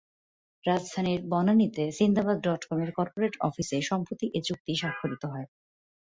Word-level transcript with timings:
রাজধানীর 0.63 1.21
বনানীতে 1.29 1.83
সিন্দাবাদ 1.97 2.37
ডটকমের 2.45 2.89
করপোরেট 2.97 3.33
অফিসে 3.41 3.77
সম্প্রতি 3.89 4.25
এ 4.33 4.41
চুক্তি 4.47 4.73
স্বাক্ষরিত 4.75 5.23
হয়। 5.25 5.47